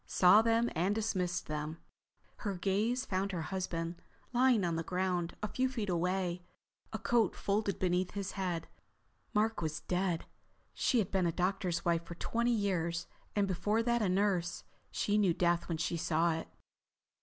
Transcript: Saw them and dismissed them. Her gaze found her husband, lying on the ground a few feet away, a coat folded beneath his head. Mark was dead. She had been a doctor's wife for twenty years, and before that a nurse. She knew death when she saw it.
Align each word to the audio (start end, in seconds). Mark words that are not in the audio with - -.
Saw 0.07 0.41
them 0.41 0.67
and 0.73 0.95
dismissed 0.95 1.45
them. 1.45 1.77
Her 2.37 2.55
gaze 2.55 3.05
found 3.05 3.31
her 3.33 3.43
husband, 3.43 4.01
lying 4.33 4.63
on 4.65 4.75
the 4.75 4.81
ground 4.81 5.35
a 5.43 5.47
few 5.47 5.69
feet 5.69 5.89
away, 5.89 6.41
a 6.91 6.97
coat 6.97 7.35
folded 7.35 7.77
beneath 7.77 8.13
his 8.15 8.31
head. 8.31 8.67
Mark 9.31 9.61
was 9.61 9.81
dead. 9.81 10.25
She 10.73 10.97
had 10.97 11.11
been 11.11 11.27
a 11.27 11.31
doctor's 11.31 11.85
wife 11.85 12.03
for 12.05 12.15
twenty 12.15 12.49
years, 12.49 13.05
and 13.35 13.47
before 13.47 13.83
that 13.83 14.01
a 14.01 14.09
nurse. 14.09 14.63
She 14.89 15.19
knew 15.19 15.35
death 15.35 15.69
when 15.69 15.77
she 15.77 15.97
saw 15.97 16.33
it. 16.33 16.47